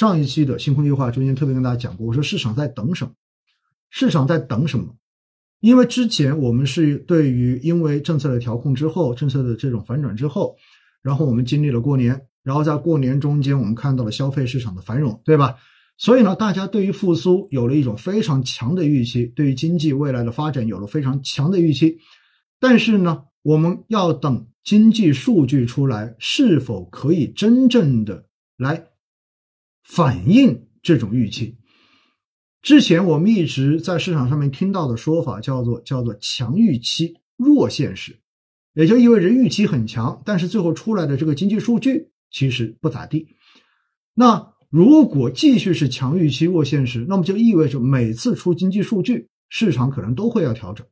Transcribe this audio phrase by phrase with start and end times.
[0.00, 3.12] 上一期的星空计划中间特别跟大家讲过，我说市场在等什么？
[3.90, 4.94] 市场在等什么？
[5.60, 10.56] 因为之前我们是对于因为政策的调控之后，政策的这种反转之后，
[11.02, 15.54] 然后我们经历了过年，然后在过年中间我们看到了消费市场的繁荣，对吧？
[15.98, 21.98] 所以呢，大家对于复苏有了一种非常强的预期，对于经济未来的发展有了非常强的预期。
[22.58, 28.24] 但是呢，我们要等经济数据出来，是否可以真正的
[28.56, 28.82] 来
[29.82, 31.56] 反映这种预期？
[32.62, 38.18] 之前我们一直在市场上面听到的说法叫做叫做强预期弱现实，
[38.74, 43.28] 也就意味着预期很强，但是最后出来的这个经济数据其实不咋地。
[44.14, 50.86] 那如果继续是强预期弱现实，那么就意味着每次出经济数据，市场可能都会要调整，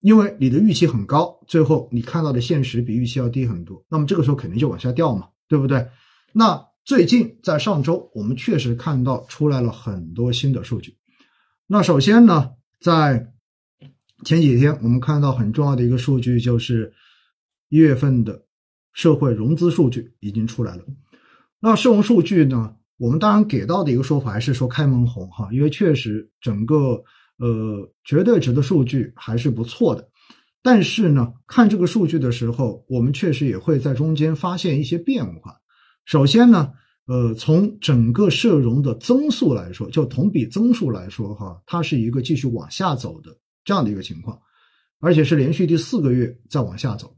[0.00, 5.86] 因为你的预期很高，最后你看到的现实比预期要低很多，那么这个时候肯定就往下掉嘛，对不对？
[6.32, 6.69] 那。
[6.84, 10.96] 最近在上周，我们确实看到出来了很多新的数据。
[11.66, 13.32] 那首先呢，在
[14.24, 16.92] 前几天我们看到很重要的一个数据，就是
[17.68, 18.44] 一月份的
[18.92, 20.84] 社会融资数据已经出来了。
[21.60, 27.04] 那社融数据呢，我们当然给到的一个说法还是说开门红哈，因为确实整个
[27.38, 30.08] 呃绝对值的数据还是不错的。
[30.62, 35.59] 但是呢，看这个数据的时候，我们确实也会在中间发现一些变化。
[36.10, 36.72] 首先呢。
[37.06, 44.38] 呃，从整个社融的增速来说，就同比增速来说，哈，它是一个继续往下走的这样的一个情况，
[45.00, 47.12] 而且是连续第四个月在往下走。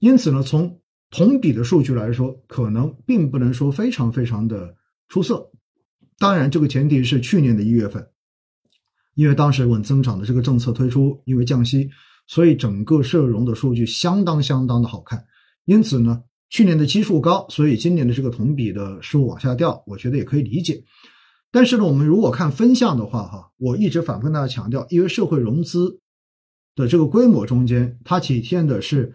[0.00, 0.80] 因此呢，从
[1.10, 4.74] 同比的数据来说，可能并不能说非常非常的
[5.08, 5.48] 出色。
[6.18, 8.04] 当然，这个前提是去年的一月份，
[9.14, 11.88] 因为当时稳增长的这个政策推出，因为降息，
[12.26, 15.24] 所以整个社融的数据相当相当的好看。
[15.64, 16.24] 因此呢。
[16.50, 20.82] 去年的基数高，所以今年的这个同比的数往下掉，我觉得也可以理解。
[21.50, 26.00] 但是呢，我们如果看分项的话，哈，我一直反复跟大家强调，因为社会融资
[26.74, 29.14] 的这个规模中间，它体现的是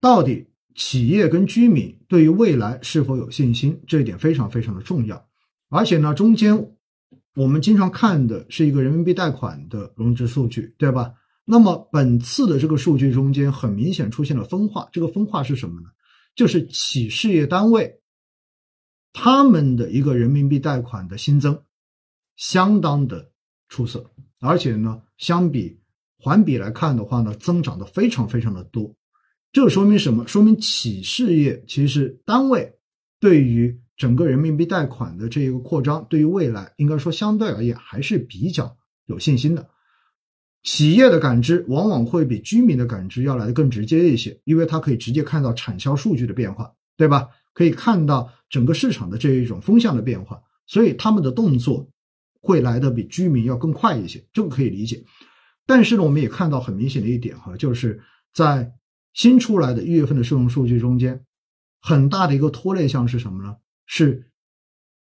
[0.00, 5.28] 到底企业跟居民对于未来是否有信心，这一点非常非常的重要。
[5.68, 6.70] 而且呢，中间
[7.34, 11.12] 我们经常看的是一个人民币贷款的融资数据，对吧？
[11.50, 15.88] 那么本次的这个数据中间很明显出现了分化，这个分化是什么呢？
[16.36, 18.00] 就是企事业单位
[19.14, 21.58] 他们的一个人民币贷款的新增
[22.36, 23.30] 相当的
[23.70, 24.10] 出色，
[24.40, 25.80] 而且呢，相比
[26.18, 28.94] 环比来看的话呢，增长的非常非常的多。
[29.50, 30.28] 这说明什么？
[30.28, 32.70] 说明企事业其实单位
[33.18, 38.76] 对于整个人民币贷款的这一个扩张，对于未来应该说相对而言还是比较
[39.06, 39.66] 有信心的。
[40.62, 47.28] 企业的感知往往会比居民的感知要来的更直接一些，因为它可以直接看到产销数据的变化，对吧？
[47.54, 51.88] 可以看到整个市场的这一种风向的变化，所以他们的动作
[52.40, 55.02] 会来的比居民要更快一些，这个可以理解。
[55.66, 58.00] 但是呢，我们也看到很明显的一点哈，就是
[58.32, 58.70] 在
[59.14, 61.24] 新出来的一月份的社融数据中间，
[61.80, 63.56] 很大的一个拖累项是什么呢？
[63.86, 64.27] 是。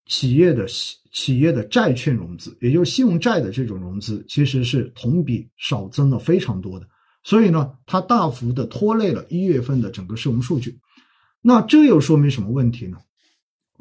[0.07, 0.67] 企业的
[1.13, 6.87] 企业的债券融资，也就是信用债的这种融资，其实是同比少增了非常多的，
[7.23, 10.79] 所以呢，它大幅的拖累了一月份的整个社融数据。
[11.43, 12.99] 那这又说明什么问题呢？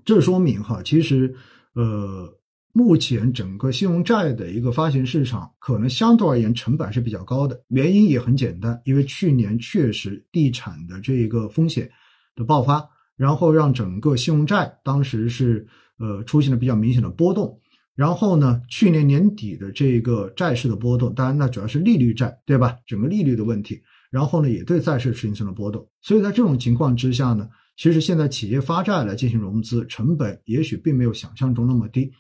[0.06, 1.36] 这说明哈，其实
[1.74, 2.32] 呃，
[2.74, 7.60] 目前整个信用债的一个发行市场，可能相对而言成本是比较高的。
[7.68, 11.90] 原因也很简单，因为去年确实地产的这一个风险
[12.36, 15.68] 的爆发，然后让整个信用债当时是。
[16.00, 17.60] 呃，出现了比较明显的波动，
[17.94, 22.78] 然后呢，去年年底的这个债市的波动，当然那主要是利率债，对吧？
[22.88, 25.86] 整个利率的问题，然后呢，也对债市形成了波动。
[26.02, 32.12] 所以在这种情况之下呢，其实现在企业发债来进行融资，成本也许并没有想象中那么低，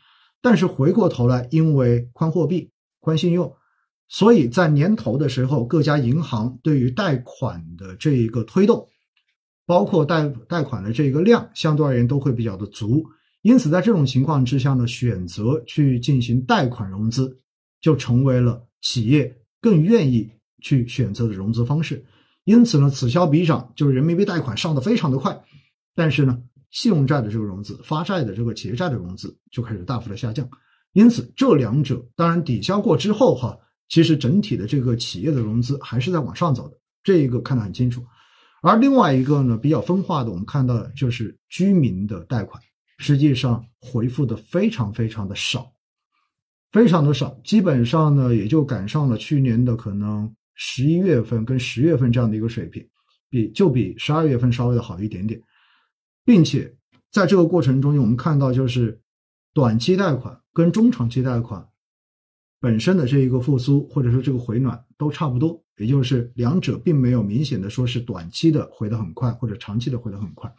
[0.41, 2.69] 但是回过头来，因为宽货币、
[2.99, 3.53] 宽信用，
[4.09, 8.85] 所以在年头的时候，各家银行对于贷款的这一个推动，
[9.65, 13.05] 包括贷贷款的这个量，相对而言都会比较的足。
[13.41, 17.39] 因此，在这种情况之下呢，选择去进行贷款融资，
[17.79, 20.29] 就成为了企业更愿意
[20.61, 22.03] 去选择的融资方式。
[22.43, 25.41] 因此呢，此消彼长，就是人民币贷款上的非常的快，
[25.95, 26.37] 但是呢，
[26.71, 30.49] 信用债的这个融资、发债的这个企业债的融资就开始大幅的下降。
[30.91, 38.03] 因此，这两者当然抵消过之后哈，其实整体的这个企业的融资还是在往上走的，这一个看得很清楚。
[38.61, 42.61] 而另外一个呢，比较分化的，我们看到的就是居民的贷款。
[42.99, 45.73] 实际上回复的非常非常的少，
[46.71, 52.85] 非常的少，基本上呢也就赶上了去年的可能十一月份跟十月份这样的一个水平，
[53.29, 55.41] 比就比十二月份稍微的好一点点，
[56.25, 56.75] 并且
[57.09, 59.01] 在这个过程中，我们看到就是
[59.53, 61.65] 短期贷款跟中长期贷款
[62.59, 70.53] 本身的这一个复苏或者说这个回暖都差不多，也就是两者并没有明显的说是短期的回得很快或者长期的回得很快。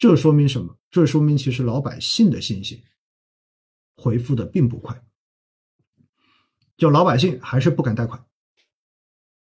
[0.00, 0.76] 这说明什么？
[0.90, 2.82] 这说明其实老百姓的信心
[3.96, 4.98] 回复的并不快，
[6.78, 8.24] 就老百姓还是不敢贷款。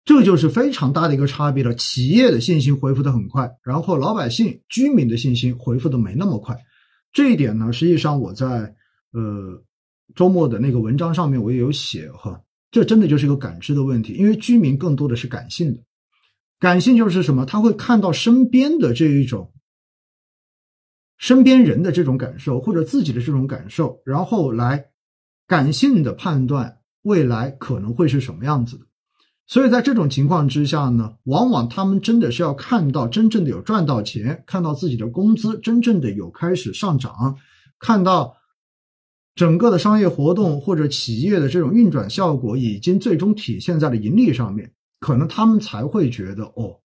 [0.03, 1.75] 这就是非常大的一个差别了。
[1.75, 6.57] 企业的信心恢复的很快，然后老百姓、居民的信心恢复的没那么快。
[7.13, 8.75] 这一点呢，实际上我在
[9.11, 9.63] 呃
[10.15, 12.41] 周末的那个文章上面我也有写哈。
[12.71, 15.83] 这真的就是一个感知的问题，因为居民更多的是感性的，
[16.57, 17.45] 感性就是什么？
[17.45, 19.53] 他会看到身边的这一种
[21.21, 24.87] 身边人的这种感受，或者自己的这种感受，然后来
[25.45, 28.85] 感性的判断未来可能会是什么样子的。
[29.45, 37.37] 所以在这种情况之下呢，往往他们真的是要看到真正的有赚到钱，看到自己的工资真正的有开始上涨，
[37.77, 38.35] 看到
[39.35, 46.79] 整个的商业活动或者企业的这种运转效果已经最终体现在了盈利上面，可能他们才会觉得哦，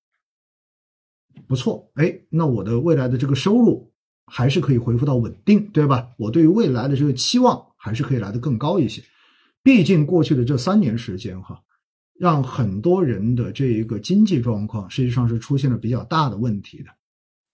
[1.49, 3.91] 不错，哎，那我的未来的这个收入
[4.27, 6.09] 还是可以恢复到稳定，对吧？
[6.19, 9.03] 我对于未来的这个期望还是可以来得更高一些。
[9.63, 11.63] 毕竟过去的这三年时间，哈。
[12.19, 16.89] 让很多人的这一个经济状况实际上是出现了比较大的问题的，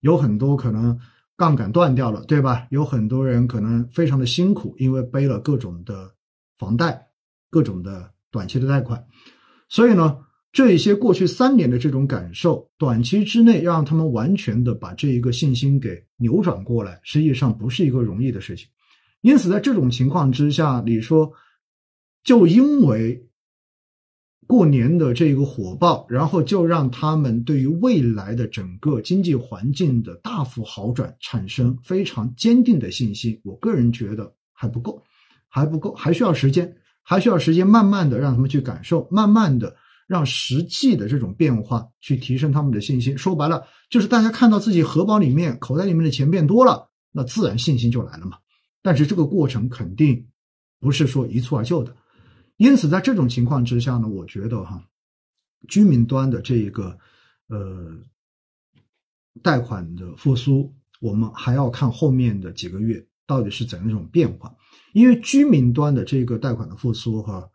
[0.02, 0.96] 有很多可能
[1.36, 2.68] 杠杆断掉了，对吧？
[2.70, 6.14] 有很多人可能非常的辛苦，因为背了各种的
[6.56, 7.08] 房贷、
[7.50, 9.04] 各种的短期的贷款，
[9.68, 10.18] 所以呢，
[10.52, 18.68] 这一些过去三年的这种感受，短期之内要让他们完全的把这一个信心给扭转过来，实际上不是一个容易的事情。
[19.22, 21.32] 因此，在这种情况之下，你说，
[22.22, 23.26] 就因为。
[24.44, 33.40] 过年的这个火爆，然后就让他们对于未来的整个经济环境的大幅好转产生非常坚定的信心。
[33.44, 35.02] 我个人觉得还不够，
[35.48, 36.70] 还不够，还需要时间，
[37.02, 39.74] 还需要时间，慢慢的让他们去感受，慢慢的
[40.06, 43.16] 让实际的这种变化去提升他们的信心。
[43.16, 48.38] 说白了，就是大家看到自己荷包里面、口袋里面的钱变多了，那自然信心就来了嘛。
[48.82, 50.26] 但是这个过程肯定
[50.80, 51.96] 不是说一蹴而就的。
[52.56, 54.84] 因此，在这种情况之下呢，我觉得哈，
[55.68, 56.96] 居民端的这一个
[57.48, 57.96] 呃
[59.42, 64.54] 贷款的复苏，我们还要看后面的几个月到底是怎样一种变化。
[64.92, 67.48] 因为居民端的这个贷款的复苏哈，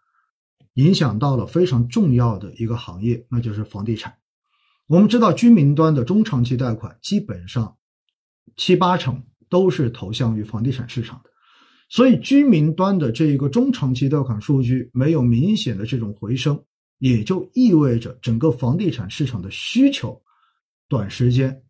[0.77, 4.15] 影响到了非常重要的一个行业，那就是房地产。
[4.85, 7.75] 我们知道，居民端的中长期贷款基本上
[8.55, 11.31] 七八成都是投向于房地产市场的。
[11.89, 16.63] 所以，居民端的这一个中长期贷款数据没有明显的这种回升，
[16.99, 20.21] 也就意味着整个房地产市场的需求，
[20.87, 21.63] 短时间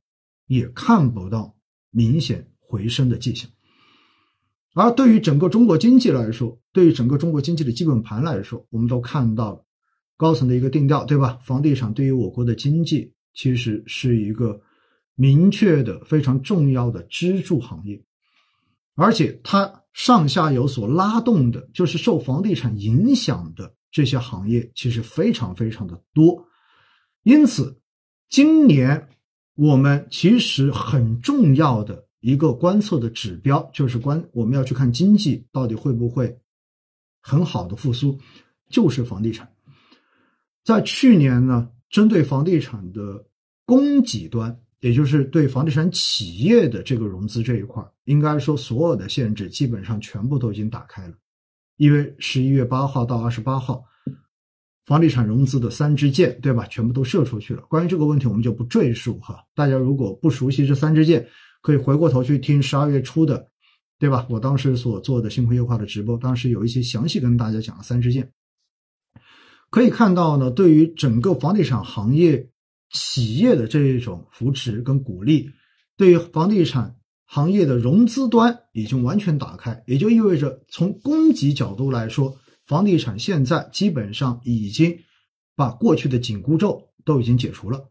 [0.48, 1.56] 也看不到
[1.92, 3.50] 明显回升的迹象。
[4.77, 9.65] 而对于整个中国经济来说，对于整个中国经济的基本盘来说，我们都看到了
[10.15, 11.39] 高层的一个定调，对吧？
[11.41, 14.62] 房地产对于我国的经济其实是一个
[15.15, 18.01] 明确的、非常重要的支柱行业，
[18.95, 19.83] 而且它。
[19.97, 26.45] 上下游所拉动的，就是受房地产影响的这些行业，其实非常非常的多。
[27.24, 27.81] 因此，
[28.29, 29.09] 今年
[29.56, 36.38] 我们其实很重要的一个观测的指标，就是观我们要去看经济到底会不会
[37.22, 38.19] 很好的复苏，
[38.69, 39.50] 就是房地产。
[40.65, 43.25] 在去年呢，针对房地产的
[43.65, 44.60] 供给端。
[44.79, 51.15] 也就是对房地产企业的这个融资这一块，应该说所有的限制基本上全部都已经打开了，
[51.77, 53.84] 因为十一月八号到二十八号，
[54.86, 56.63] 房地产融资的三支箭，对吧？
[56.67, 57.63] 全部都射出去了。
[57.63, 59.43] 关于这个问题，我们就不赘述哈。
[59.55, 61.27] 大家如果不熟悉这三支箭，
[61.67, 63.50] 可以回过头去听十二月初的，
[64.00, 64.25] 对吧？
[64.29, 68.31] 我当时所做的星空夜话的直播，当时有一些详细跟大家讲了三支箭。
[69.69, 72.50] 可以看到呢，对于整个房地产行业。
[72.89, 75.51] 企业的这一种扶持跟鼓励，
[75.97, 76.95] 对于房地产
[77.25, 84.97] 行业的融资端已经完全打开，也就意味着从供给角度来说，房地产现在基本上已经
[85.53, 87.89] 把过去的紧箍咒都已经解除了。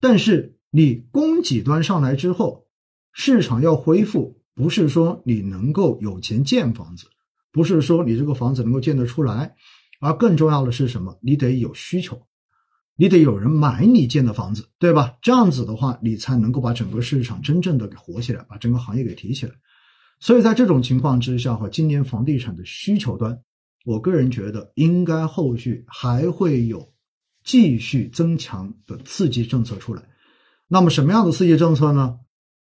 [0.00, 2.66] 但是你供给端上来之后，
[3.12, 7.06] 市场要恢复，不是说你能够有钱建房子，
[7.50, 9.54] 不是说你这个房子能够建得出来，
[10.00, 11.18] 而更重要的是什么？
[11.20, 12.20] 你得有需求。
[12.94, 15.16] 你得有人买你建的房子，对吧？
[15.22, 19.52] 这样子的话，你才能够把整个市场真正的给活起来，把整个行业给提起来。
[20.20, 23.36] 所以在这种情况之下，哈，今年房地产的需求端，
[23.86, 26.92] 我个人觉得应该后续还会有
[27.42, 30.02] 继续增强的刺激政策出来。
[30.68, 32.18] 那么什么样的刺激政策呢？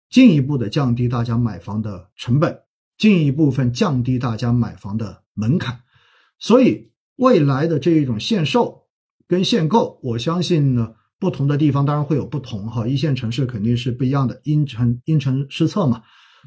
[0.09, 2.59] 进一步的降低大家买房的成本，
[2.97, 5.79] 进一部分降低大家买房的门槛。
[6.39, 8.83] 所以未来的这一种限售
[9.27, 16.01] 跟限购，我相信呢，不同的地方当然会有不同哈，一线城市肯定是不一样的，因城因城施策嘛。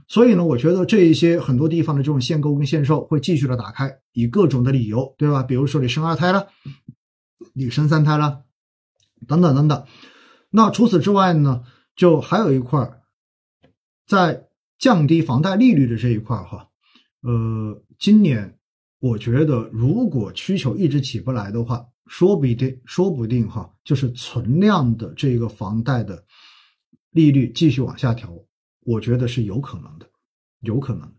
[0.09, 5.43] 所以呢，我觉得这一些很多地方的这种限购跟限售会继续的打开，以各种的理由，对吧？
[5.43, 6.47] 比如说你生二胎了，
[7.53, 8.43] 你生三胎了，
[9.29, 9.85] 等等等等。
[10.51, 11.63] 那除此之外呢，
[11.95, 13.02] 就还有一块儿，
[14.07, 16.69] 在降低房贷利率的这一块哈，
[17.23, 18.59] 呃，今年
[18.99, 26.23] 我觉得如果需求一直起不来的话，说不定说不定哈，就是存量的这个房贷的
[27.11, 28.33] 利率继续往下调。
[28.85, 30.07] 我觉得是有可能的，
[30.61, 31.11] 有可能。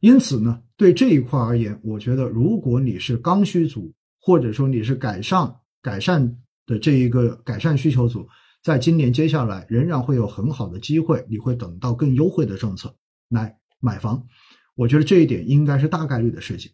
[0.00, 8.28] 因此呢，对这一块而言，我觉得如果你是刚需族，或者说你是改善改善的这一个改善需求组，
[8.66, 12.92] 在今年接下来仍然会有很好的机会，你会等到更优惠的政策
[13.28, 14.26] 来买房。
[14.74, 16.72] 我觉得这一点应该是大概率的事情。